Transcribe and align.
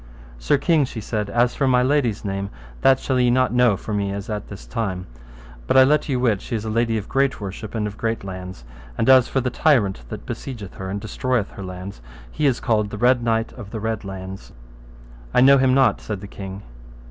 Sir 0.39 0.57
king, 0.57 0.83
she 0.83 0.99
said, 0.99 1.29
as 1.29 1.53
for 1.53 1.67
my 1.67 1.83
lady's 1.83 2.25
name 2.25 2.49
that 2.81 2.99
shall 2.99 3.17
not 3.17 3.51
ye 3.51 3.55
know 3.55 3.77
for 3.77 3.93
me 3.93 4.11
as 4.11 4.31
at 4.31 4.47
this 4.47 4.65
time, 4.65 5.05
but 5.67 5.77
I 5.77 5.83
let 5.83 6.09
you 6.09 6.19
wit 6.19 6.41
she 6.41 6.55
is 6.55 6.65
a 6.65 6.71
lady 6.71 6.97
of 6.97 7.07
great 7.07 7.39
worship 7.39 7.75
and 7.75 7.85
of 7.85 7.99
great 7.99 8.23
lands; 8.23 8.63
and 8.97 9.07
as 9.07 9.27
for 9.27 9.41
the 9.41 9.51
tyrant 9.51 10.01
that 10.09 10.25
besiegeth 10.25 10.73
her 10.77 10.89
and 10.89 10.99
destroyeth 10.99 11.51
her 11.51 11.63
lands, 11.63 12.01
he 12.31 12.47
is 12.47 12.59
called 12.59 12.89
the 12.89 12.97
Red 12.97 13.21
Knight 13.21 13.53
of 13.53 13.69
the 13.69 13.79
Red 13.79 13.99
Launds. 14.03 14.53
I 15.35 15.41
know 15.41 15.59
him 15.59 15.75
not, 15.75 16.01
said 16.01 16.21
the 16.21 16.27
king. 16.27 16.63